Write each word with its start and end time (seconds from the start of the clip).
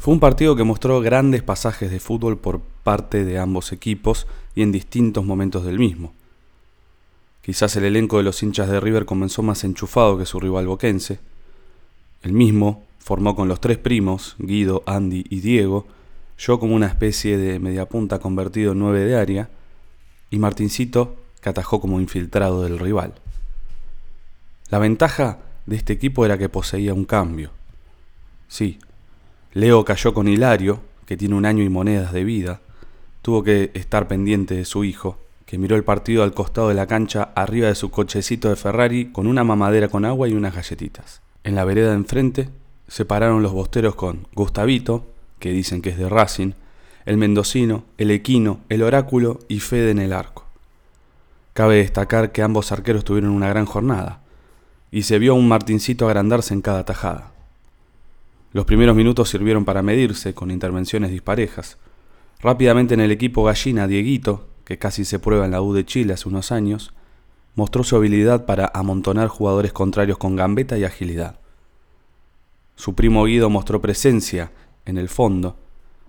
Fue 0.00 0.14
un 0.14 0.20
partido 0.20 0.56
que 0.56 0.64
mostró 0.64 0.98
grandes 1.02 1.42
pasajes 1.42 1.90
de 1.90 2.00
fútbol 2.00 2.38
por 2.38 2.60
parte 2.60 3.22
de 3.22 3.38
ambos 3.38 3.70
equipos 3.70 4.26
y 4.54 4.62
en 4.62 4.72
distintos 4.72 5.26
momentos 5.26 5.66
del 5.66 5.78
mismo. 5.78 6.14
Quizás 7.42 7.76
el 7.76 7.84
elenco 7.84 8.16
de 8.16 8.22
los 8.22 8.42
hinchas 8.42 8.70
de 8.70 8.80
River 8.80 9.04
comenzó 9.04 9.42
más 9.42 9.62
enchufado 9.62 10.16
que 10.16 10.24
su 10.24 10.40
rival 10.40 10.66
boquense. 10.66 11.20
El 12.22 12.32
mismo 12.32 12.82
formó 12.98 13.36
con 13.36 13.46
los 13.46 13.60
tres 13.60 13.76
primos, 13.76 14.36
Guido, 14.38 14.82
Andy 14.86 15.26
y 15.28 15.40
Diego, 15.40 15.86
yo 16.38 16.58
como 16.58 16.74
una 16.74 16.86
especie 16.86 17.36
de 17.36 17.58
mediapunta 17.58 18.20
convertido 18.20 18.72
en 18.72 18.78
nueve 18.78 19.00
de 19.00 19.16
área, 19.16 19.50
y 20.30 20.38
Martincito 20.38 21.16
que 21.42 21.50
atajó 21.50 21.78
como 21.78 22.00
infiltrado 22.00 22.62
del 22.62 22.78
rival. 22.78 23.12
La 24.70 24.78
ventaja 24.78 25.40
de 25.66 25.76
este 25.76 25.92
equipo 25.92 26.24
era 26.24 26.38
que 26.38 26.48
poseía 26.48 26.94
un 26.94 27.04
cambio. 27.04 27.50
Sí, 28.48 28.78
Leo 29.52 29.84
cayó 29.84 30.14
con 30.14 30.28
Hilario, 30.28 30.80
que 31.06 31.16
tiene 31.16 31.34
un 31.34 31.44
año 31.44 31.64
y 31.64 31.68
monedas 31.68 32.12
de 32.12 32.22
vida. 32.22 32.60
Tuvo 33.20 33.42
que 33.42 33.72
estar 33.74 34.06
pendiente 34.06 34.54
de 34.54 34.64
su 34.64 34.84
hijo, 34.84 35.18
que 35.44 35.58
miró 35.58 35.74
el 35.74 35.82
partido 35.82 36.22
al 36.22 36.32
costado 36.32 36.68
de 36.68 36.74
la 36.74 36.86
cancha 36.86 37.30
arriba 37.34 37.66
de 37.66 37.74
su 37.74 37.90
cochecito 37.90 38.48
de 38.48 38.54
Ferrari 38.54 39.10
con 39.10 39.26
una 39.26 39.42
mamadera 39.42 39.88
con 39.88 40.04
agua 40.04 40.28
y 40.28 40.34
unas 40.34 40.54
galletitas. 40.54 41.20
En 41.42 41.56
la 41.56 41.64
vereda 41.64 41.90
de 41.90 41.96
enfrente 41.96 42.48
se 42.86 43.04
pararon 43.04 43.42
los 43.42 43.52
bosteros 43.52 43.96
con 43.96 44.28
Gustavito, 44.34 45.06
que 45.40 45.50
dicen 45.50 45.82
que 45.82 45.90
es 45.90 45.98
de 45.98 46.08
Racing, 46.08 46.52
el 47.04 47.16
mendocino, 47.16 47.82
el 47.98 48.12
equino, 48.12 48.60
el 48.68 48.84
oráculo 48.84 49.40
y 49.48 49.58
Fede 49.58 49.90
en 49.90 49.98
el 49.98 50.12
arco. 50.12 50.44
Cabe 51.54 51.78
destacar 51.78 52.30
que 52.30 52.42
ambos 52.42 52.70
arqueros 52.70 53.04
tuvieron 53.04 53.30
una 53.30 53.48
gran 53.48 53.66
jornada, 53.66 54.20
y 54.92 55.02
se 55.02 55.18
vio 55.18 55.32
a 55.32 55.36
un 55.36 55.48
Martincito 55.48 56.06
agrandarse 56.06 56.54
en 56.54 56.62
cada 56.62 56.84
tajada. 56.84 57.32
Los 58.52 58.64
primeros 58.64 58.96
minutos 58.96 59.28
sirvieron 59.28 59.64
para 59.64 59.82
medirse 59.82 60.34
con 60.34 60.50
intervenciones 60.50 61.12
disparejas. 61.12 61.78
Rápidamente 62.40 62.94
en 62.94 63.00
el 63.00 63.12
equipo 63.12 63.44
gallina, 63.44 63.86
Dieguito, 63.86 64.48
que 64.64 64.76
casi 64.76 65.04
se 65.04 65.20
prueba 65.20 65.44
en 65.44 65.52
la 65.52 65.62
U 65.62 65.72
de 65.72 65.84
Chile 65.84 66.14
hace 66.14 66.28
unos 66.28 66.50
años, 66.50 66.92
mostró 67.54 67.84
su 67.84 67.94
habilidad 67.94 68.46
para 68.46 68.70
amontonar 68.74 69.28
jugadores 69.28 69.72
contrarios 69.72 70.18
con 70.18 70.34
gambeta 70.34 70.78
y 70.78 70.84
agilidad. 70.84 71.38
Su 72.74 72.94
primo 72.94 73.24
Guido 73.24 73.50
mostró 73.50 73.80
presencia 73.80 74.50
en 74.84 74.98
el 74.98 75.08
fondo, 75.08 75.56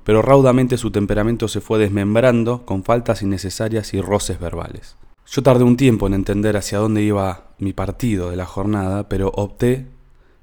pero 0.03 0.21
raudamente 0.21 0.77
su 0.77 0.89
temperamento 0.89 1.47
se 1.47 1.61
fue 1.61 1.77
desmembrando 1.77 2.65
con 2.65 2.83
faltas 2.83 3.21
innecesarias 3.21 3.93
y 3.93 4.01
roces 4.01 4.39
verbales. 4.39 4.95
Yo 5.27 5.43
tardé 5.43 5.63
un 5.63 5.77
tiempo 5.77 6.07
en 6.07 6.15
entender 6.15 6.57
hacia 6.57 6.79
dónde 6.79 7.03
iba 7.03 7.51
mi 7.59 7.73
partido 7.73 8.31
de 8.31 8.37
la 8.37 8.45
jornada, 8.45 9.07
pero 9.09 9.31
opté 9.35 9.85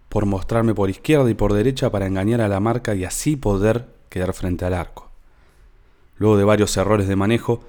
por 0.09 0.27
mostrarme 0.27 0.75
por 0.75 0.91
izquierda 0.91 1.31
y 1.31 1.34
por 1.34 1.53
derecha 1.53 1.91
para 1.91 2.06
engañar 2.06 2.41
a 2.41 2.48
la 2.48 2.61
marca 2.61 2.95
y 2.95 3.05
así 3.05 3.37
poder 3.37 3.89
quedar 4.09 4.33
frente 4.33 4.64
al 4.64 4.75
arco. 4.75 5.11
Luego 6.17 6.37
de 6.37 6.45
varios 6.45 6.77
errores 6.77 7.09
de 7.09 7.17
manejo, 7.17 7.62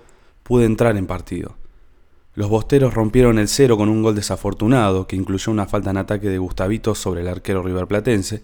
pude 0.44 0.66
entrar 0.66 0.98
en 0.98 1.06
partido. 1.06 1.56
Los 2.36 2.50
bosteros 2.50 2.94
rompieron 2.94 3.38
el 3.38 3.48
cero 3.48 3.78
con 3.78 3.90
un 3.90 4.02
gol 4.02 4.16
desafortunado 4.16 5.08
que 5.08 5.16
incluyó 5.16 5.52
una 5.52 5.66
falta 5.66 5.92
en 5.92 5.98
ataque 5.98 6.30
de 6.30 6.38
Gustavito 6.38 6.96
sobre 6.96 7.22
el 7.22 7.28
arquero 7.28 7.62
riverplatense, 7.62 8.42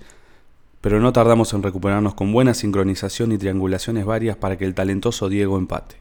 pero 0.82 1.00
no 1.00 1.14
tardamos 1.14 1.54
en 1.54 1.64
recuperarnos 1.64 2.14
con 2.14 2.32
buena 2.32 2.54
sincronización 2.54 3.32
y 3.32 3.38
triangulaciones 3.38 4.06
varias 4.06 4.38
para 4.38 4.58
que 4.58 4.66
el 4.66 4.76
talentoso 4.76 5.30
Diego 5.30 5.58
empate. 5.58 5.96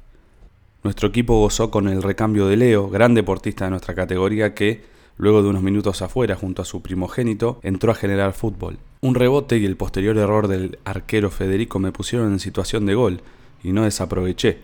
Nuestro 0.83 1.09
equipo 1.09 1.39
gozó 1.39 1.71
con 1.71 1.89
el 1.89 2.03
recambio 2.03 2.47
de 2.47 2.59
Leo, 2.59 2.91
gran 2.91 3.15
deportista 3.15 3.65
de 3.65 3.71
nuestra 3.71 3.95
categoría 3.95 4.55
que, 4.55 4.85
Luego 5.17 5.43
de 5.43 5.49
unos 5.49 5.63
minutos 5.63 6.03
afuera 6.03 6.35
junto 6.35 6.63
a 6.63 6.65
su 6.65 6.83
primogénito, 6.83 7.61
entró 7.63 7.93
a 7.93 7.95
generar 7.95 8.33
fútbol. 8.33 8.79
Un 9.01 9.15
rebote 9.15 9.59
y 9.59 9.65
el 9.65 9.77
posterior 9.77 10.17
error 10.19 10.49
del 10.49 10.79
arquero 10.85 11.31
Federico 11.31 11.79
me 11.79 11.93
pusieron 11.93 12.33
en 12.33 12.41
situación 12.41 12.87
de 12.87 12.95
gol 12.95 13.21
y 13.63 13.73
no 13.73 13.85
desaproveché. 13.85 14.59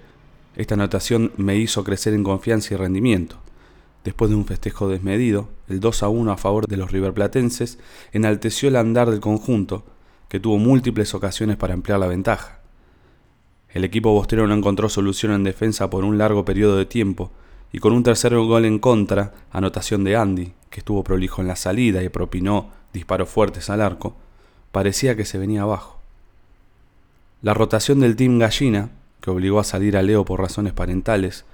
Esta 0.56 0.74
anotación 0.74 1.32
me 1.36 1.56
hizo 1.56 1.84
crecer 1.84 2.14
en 2.14 2.24
confianza 2.24 2.74
y 2.74 2.76
rendimiento. 2.76 3.36
Después 4.02 4.30
de 4.30 4.36
un 4.36 4.46
festejo 4.46 4.88
desmedido, 4.88 5.48
el 5.68 5.78
2 5.78 6.02
a 6.02 6.08
1 6.08 6.32
a 6.32 6.36
favor 6.36 6.66
de 6.66 6.76
los 6.76 6.90
riverplatenses 6.90 7.78
enalteció 8.12 8.68
el 8.68 8.76
andar 8.76 9.10
del 9.10 9.20
conjunto, 9.20 9.84
que 10.28 10.40
tuvo 10.40 10.58
múltiples 10.58 11.14
ocasiones 11.14 11.56
para 11.56 11.74
ampliar 11.74 12.00
la 12.00 12.06
ventaja. 12.06 12.60
El 13.68 13.84
equipo 13.84 14.12
bostero 14.12 14.46
no 14.46 14.54
encontró 14.54 14.88
solución 14.88 15.32
en 15.32 15.44
defensa 15.44 15.90
por 15.90 16.04
un 16.04 16.18
largo 16.18 16.44
periodo 16.44 16.76
de 16.76 16.86
tiempo, 16.86 17.30
y 17.72 17.78
con 17.78 17.92
un 17.92 18.02
tercer 18.02 18.34
gol 18.34 18.64
en 18.64 18.78
contra, 18.78 19.32
anotación 19.52 20.04
de 20.04 20.16
Andy, 20.16 20.52
que 20.70 20.80
estuvo 20.80 21.04
prolijo 21.04 21.40
en 21.40 21.48
la 21.48 21.56
salida 21.56 22.02
y 22.02 22.08
propinó 22.08 22.70
disparos 22.92 23.28
fuertes 23.28 23.70
al 23.70 23.80
arco, 23.80 24.16
parecía 24.72 25.16
que 25.16 25.24
se 25.24 25.38
venía 25.38 25.62
abajo. 25.62 25.98
La 27.42 27.54
rotación 27.54 28.00
del 28.00 28.16
Team 28.16 28.38
Gallina, 28.38 28.90
que 29.20 29.30
obligó 29.30 29.60
a 29.60 29.64
salir 29.64 29.96
a 29.96 30.02
Leo 30.02 30.24
por 30.24 30.40
razones 30.40 30.72
parentales, 30.72 31.44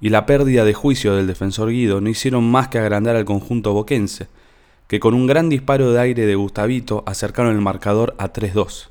y 0.00 0.10
la 0.10 0.26
pérdida 0.26 0.64
de 0.64 0.74
juicio 0.74 1.14
del 1.14 1.26
defensor 1.26 1.70
Guido 1.70 2.00
no 2.00 2.08
hicieron 2.08 2.48
más 2.48 2.68
que 2.68 2.78
agrandar 2.78 3.16
al 3.16 3.24
conjunto 3.24 3.72
boquense, 3.72 4.28
que 4.86 5.00
con 5.00 5.14
un 5.14 5.26
gran 5.26 5.48
disparo 5.48 5.92
de 5.92 6.00
aire 6.00 6.26
de 6.26 6.34
Gustavito 6.34 7.02
acercaron 7.06 7.54
el 7.54 7.60
marcador 7.60 8.14
a 8.18 8.32
3-2. 8.32 8.88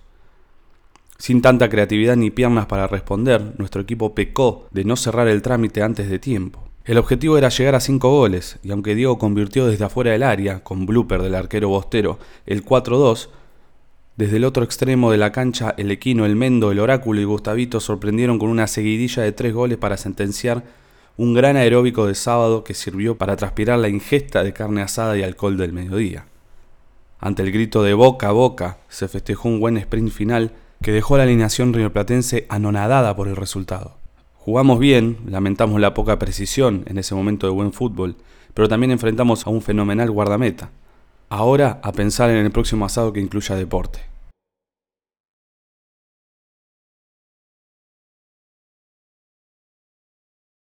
Sin 1.18 1.42
tanta 1.42 1.70
creatividad 1.70 2.16
ni 2.16 2.30
piernas 2.30 2.68
para 2.68 2.88
responder, 2.88 3.54
nuestro 3.58 3.82
equipo 3.82 4.14
pecó 4.14 4.68
de 4.72 4.86
no 4.86 4.96
cerrar 4.96 5.28
el 5.28 5.42
trámite 5.42 5.82
antes 5.82 6.10
de 6.10 6.20
tiempo. 6.20 6.64
El 6.86 6.98
objetivo 6.98 7.38
era 7.38 7.50
llegar 7.50 7.76
a 7.76 7.80
5 7.80 8.10
goles, 8.10 8.60
y 8.64 8.72
aunque 8.72 8.96
Diego 8.96 9.18
convirtió 9.18 9.68
desde 9.68 9.86
afuera 9.86 10.12
del 10.12 10.24
área, 10.24 10.64
con 10.64 10.86
blooper 10.86 11.22
del 11.22 11.36
arquero 11.36 11.70
Bostero, 11.70 12.20
el 12.46 12.64
4-2, 12.64 13.30
desde 14.16 14.38
el 14.38 14.46
otro 14.46 14.64
extremo 14.64 15.12
de 15.12 15.18
la 15.18 15.32
cancha, 15.32 15.76
el 15.78 15.92
Equino, 15.92 16.26
el 16.26 16.36
Mendo, 16.36 16.72
el 16.72 16.80
Oráculo 16.80 17.22
y 17.22 17.26
Gustavito 17.26 17.80
sorprendieron 17.80 18.40
con 18.40 18.50
una 18.50 18.68
seguidilla 18.68 19.22
de 19.22 19.32
tres 19.32 19.54
goles 19.54 19.78
para 19.78 19.98
sentenciar 19.98 20.64
un 21.18 21.34
gran 21.34 21.56
aeróbico 21.56 22.08
de 22.08 22.16
sábado 22.16 22.64
que 22.64 22.74
sirvió 22.74 23.18
para 23.18 23.36
transpirar 23.36 23.80
la 23.80 23.90
ingesta 23.90 24.44
de 24.44 24.54
carne 24.54 24.82
asada 24.82 25.18
y 25.18 25.24
alcohol 25.24 25.58
del 25.58 25.74
mediodía. 25.74 26.26
Ante 27.20 27.44
el 27.44 27.52
grito 27.52 27.84
de 27.84 27.94
boca 27.94 28.30
a 28.30 28.32
boca, 28.32 28.78
se 28.88 29.08
festejó 29.08 29.50
un 29.50 29.60
buen 29.60 29.78
sprint 29.78 30.12
final 30.12 30.52
que 30.82 30.92
dejó 30.92 31.16
a 31.16 31.18
la 31.20 31.24
alineación 31.24 31.74
rioplatense 31.74 32.46
anonadada 32.50 33.16
por 33.16 33.28
el 33.28 33.36
resultado. 33.36 33.98
Jugamos 34.36 34.80
bien, 34.80 35.18
lamentamos 35.26 35.82
la 35.82 35.94
poca 35.94 36.20
precisión 36.20 36.84
en 36.88 36.98
ese 36.98 37.16
momento 37.16 37.48
de 37.48 37.54
buen 37.54 37.74
fútbol, 37.74 38.16
pero 38.54 38.70
también 38.70 38.92
enfrentamos 38.92 39.46
a 39.46 39.50
un 39.50 39.62
fenomenal 39.62 40.10
guardameta. 40.10 40.70
Ahora 41.30 41.80
a 41.84 41.92
pensar 41.92 42.30
en 42.30 42.38
el 42.38 42.52
próximo 42.52 42.86
asado 42.86 43.12
que 43.12 43.20
incluya 43.20 43.56
deporte. 43.56 44.00